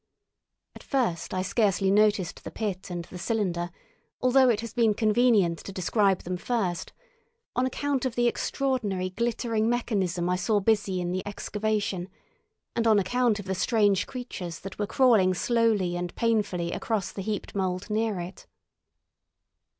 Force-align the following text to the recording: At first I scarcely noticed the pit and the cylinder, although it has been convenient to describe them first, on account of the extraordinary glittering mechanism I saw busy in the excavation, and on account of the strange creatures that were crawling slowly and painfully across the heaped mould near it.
At 0.73 0.81
first 0.81 1.31
I 1.31 1.43
scarcely 1.43 1.91
noticed 1.91 2.43
the 2.43 2.49
pit 2.49 2.89
and 2.89 3.05
the 3.05 3.19
cylinder, 3.19 3.69
although 4.19 4.49
it 4.49 4.61
has 4.61 4.73
been 4.73 4.95
convenient 4.95 5.59
to 5.59 5.71
describe 5.71 6.23
them 6.23 6.37
first, 6.37 6.91
on 7.55 7.67
account 7.67 8.03
of 8.05 8.15
the 8.15 8.25
extraordinary 8.27 9.11
glittering 9.11 9.69
mechanism 9.69 10.27
I 10.27 10.37
saw 10.37 10.59
busy 10.59 11.01
in 11.01 11.11
the 11.11 11.21
excavation, 11.27 12.09
and 12.75 12.87
on 12.87 12.97
account 12.97 13.37
of 13.37 13.45
the 13.45 13.53
strange 13.53 14.07
creatures 14.07 14.61
that 14.61 14.79
were 14.79 14.87
crawling 14.87 15.35
slowly 15.35 15.95
and 15.95 16.15
painfully 16.15 16.71
across 16.71 17.11
the 17.11 17.21
heaped 17.21 17.53
mould 17.53 17.87
near 17.91 18.19
it. 18.19 18.47